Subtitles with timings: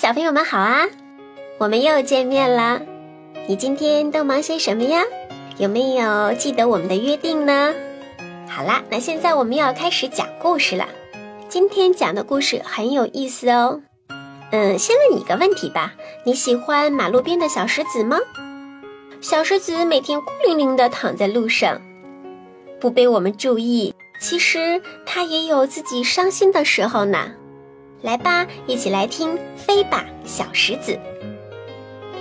[0.00, 0.86] 小朋友们好啊！
[1.58, 2.80] 我们又见面了。
[3.46, 5.02] 你今天都忙些什么呀？
[5.58, 7.74] 有没有记得我们的约定呢？
[8.48, 10.88] 好啦，那现在我们要开始讲故事了。
[11.50, 13.82] 今天讲的故事很有意思哦。
[14.52, 15.92] 嗯，先问你一个问题吧：
[16.24, 18.16] 你喜欢马路边的小石子吗？
[19.20, 21.78] 小石子每天孤零零地躺在路上，
[22.80, 23.94] 不被我们注意。
[24.18, 27.32] 其实它也有自己伤心的时候呢。
[28.02, 30.92] 来吧，一起来听《飞吧，小石子》。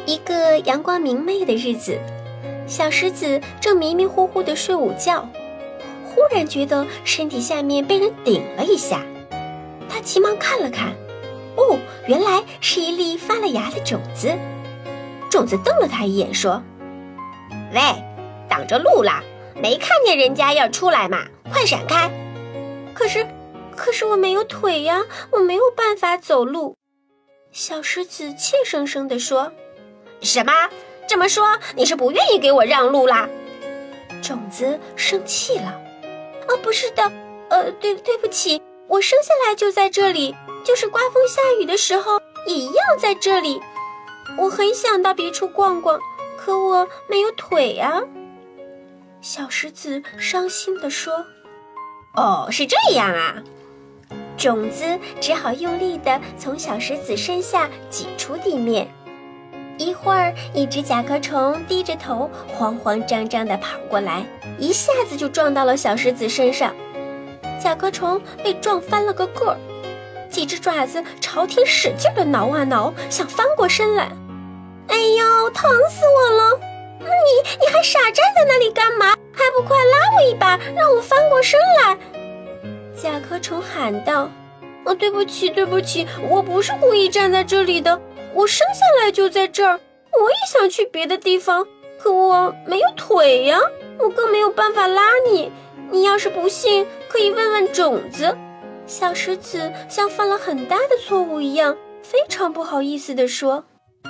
[0.06, 1.98] 一个阳光明媚的日子，
[2.68, 5.30] 小石子正迷迷糊糊地睡午觉，
[6.04, 9.06] 忽然觉得身体下面被人顶了一下。
[9.88, 10.90] 他急忙看了看，
[11.56, 14.38] 哦，原来是一粒发了芽的种子。
[15.30, 16.62] 种子瞪了他一眼，说
[17.74, 17.80] ：“喂，
[18.50, 19.24] 挡着路啦！
[19.56, 21.20] 没看见人家要出来吗？
[21.54, 22.12] 快闪开！”
[22.94, 23.26] 可是。
[23.76, 26.76] 可是我没有腿呀，我没有办法走路。
[27.52, 29.52] 小石子怯生生地说
[30.22, 30.54] ：“什么？
[31.08, 33.28] 这么说你是不愿意给我让路啦？”
[34.22, 35.82] 种子生气了
[36.48, 37.12] ：“啊，不是的，
[37.50, 43.60] 呃，对，对不起，我生下来就在这里，就是刮风下雨的时候也一样在这里。
[44.38, 46.00] 我很想到别处逛逛，
[46.38, 48.04] 可我没有腿呀。”
[49.22, 51.26] 小石子伤心地说
[52.16, 53.42] ：“哦，是这样啊。”
[54.40, 58.88] 种子只好用力地从小石子身下挤出地面。
[59.78, 64.26] 一会儿，一只甲壳虫低着头，慌慌张张地跑过来，
[64.58, 66.74] 一下子就撞到了小石子身上。
[67.62, 69.58] 甲壳虫被撞翻了个个儿，
[70.30, 74.10] 几只爪子朝天使劲地挠啊挠，想翻过身来。
[74.88, 76.60] 哎呦，疼死我了！
[77.00, 77.06] 你
[77.60, 79.08] 你还傻站在那里干嘛？
[79.34, 81.98] 还不快拉我一把，让我翻过身来！
[83.02, 84.30] 甲壳虫喊道
[84.86, 88.00] ：“哦，对不起，对不起，我不是故意站在这里的。
[88.34, 89.80] 我生下来就在这儿。
[90.12, 91.66] 我也想去别的地方，
[91.98, 93.58] 可我没有腿呀，
[94.00, 95.52] 我更没有办法拉你。
[95.92, 98.38] 你要是不信，可以问问种子。”
[98.86, 103.64] 小石子像犯了很大的错误一样，非常不好意思地说：“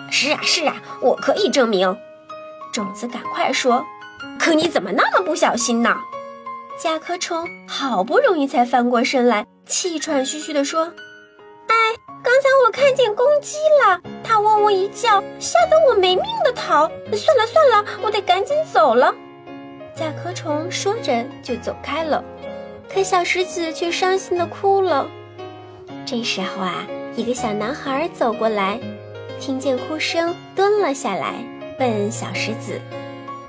[0.10, 1.96] 是啊，是啊，我可以证明。”
[2.74, 3.86] 种子赶快说
[4.40, 5.96] ：“可你怎么那么不小心呢？”
[6.82, 10.86] 甲壳虫好不容易才翻过身来，气喘吁吁地说
[11.68, 11.76] ：“哎，
[12.24, 16.88] 刚才我看见公鸡了，它汪汪一叫，吓得我没命的逃。
[17.12, 19.14] 算了算了，我得赶紧走了。”
[19.94, 22.24] 甲壳虫说着就走开了，
[22.88, 25.06] 可小石子却伤心地哭了。
[26.06, 28.80] 这时候啊，一个小男孩走过来，
[29.38, 31.44] 听见哭声，蹲了下来，
[31.78, 32.80] 问小石子：“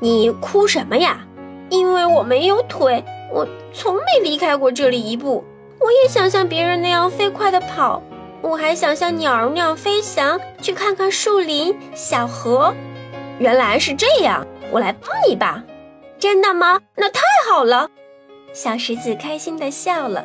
[0.02, 1.24] 你哭什么呀
[1.70, 5.44] ？”“因为我没有腿。”我从没离开过这里一步。
[5.78, 8.02] 我也想像别人那样飞快地跑，
[8.42, 12.74] 我还想像鸟儿那样飞翔，去看看树林、小河。
[13.38, 15.64] 原来是这样，我来帮你吧。
[16.18, 16.80] 真的吗？
[16.96, 17.88] 那太好了。
[18.52, 20.24] 小石子开心地笑了。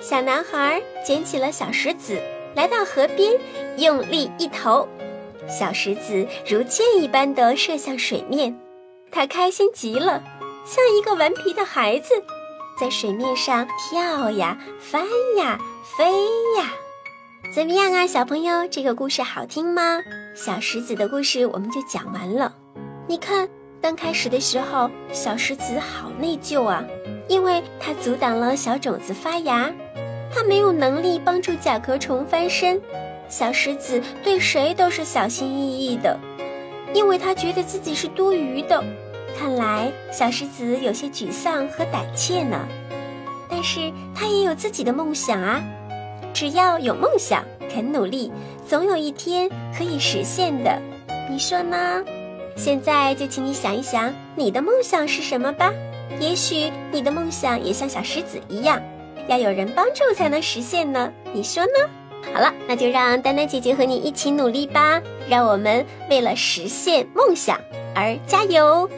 [0.00, 2.18] 小男孩捡起了小石子，
[2.54, 3.32] 来到河边，
[3.76, 4.88] 用力一投，
[5.46, 8.58] 小石子如箭一般地射向水面。
[9.10, 10.22] 他开心极了，
[10.64, 12.14] 像一个顽皮的孩子。
[12.76, 15.04] 在水面上跳呀，翻
[15.36, 15.58] 呀，
[15.96, 16.04] 飞
[16.58, 16.72] 呀，
[17.54, 18.66] 怎么样啊，小朋友？
[18.68, 20.00] 这个故事好听吗？
[20.34, 22.52] 小石子的故事我们就讲完了。
[23.06, 23.48] 你看，
[23.80, 26.84] 刚开始的时候，小石子好内疚啊，
[27.28, 29.72] 因为它阻挡了小种子发芽，
[30.34, 32.80] 它没有能力帮助甲壳虫翻身。
[33.28, 36.18] 小石子对谁都是小心翼翼的，
[36.92, 38.82] 因为他觉得自己是多余的。
[39.36, 42.66] 看来小石子有些沮丧和胆怯呢，
[43.48, 45.62] 但是他也有自己的梦想啊！
[46.32, 48.32] 只要有梦想，肯努力，
[48.66, 50.80] 总有一天可以实现的。
[51.30, 52.02] 你说呢？
[52.56, 55.72] 现在就请你想一想，你的梦想是什么吧？
[56.20, 58.80] 也许你的梦想也像小石子一样，
[59.26, 61.12] 要有人帮助才能实现呢。
[61.32, 61.72] 你说呢？
[62.32, 65.00] 好了，那就让丹丹姐姐和你一起努力吧！
[65.28, 67.58] 让我们为了实现梦想
[67.94, 68.88] 而加油！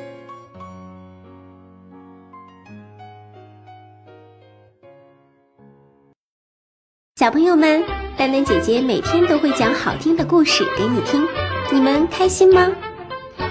[7.18, 7.82] 小朋友们，
[8.18, 11.26] 丹丹姐姐每天都会讲好听的故事给你听，
[11.72, 12.70] 你们开心吗？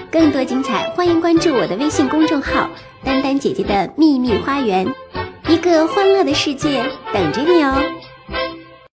[0.08, 2.70] 更多精彩，欢迎关注我的微信公众号
[3.02, 4.86] “丹丹姐姐的秘密花园”，
[5.50, 6.80] 一个欢乐的世界
[7.12, 7.82] 等着你哦。